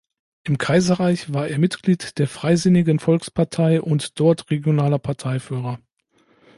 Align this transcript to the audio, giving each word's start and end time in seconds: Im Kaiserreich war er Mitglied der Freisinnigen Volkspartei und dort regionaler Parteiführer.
Im 0.45 0.57
Kaiserreich 0.57 1.31
war 1.31 1.47
er 1.47 1.59
Mitglied 1.59 2.17
der 2.17 2.27
Freisinnigen 2.27 2.97
Volkspartei 2.97 3.79
und 3.83 4.19
dort 4.19 4.49
regionaler 4.49 4.97
Parteiführer. 4.97 5.79